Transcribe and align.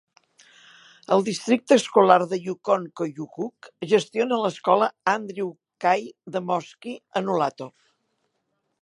El 1.15 1.25
districte 1.27 1.77
escolar 1.81 2.17
de 2.31 2.39
Yukon-Koyukuk 2.47 3.69
gestiona 3.93 4.41
l'escola 4.47 4.91
Andrew 5.15 5.55
K. 5.87 5.95
Demoski, 6.39 6.99
a 7.21 7.27
Nulato. 7.29 7.73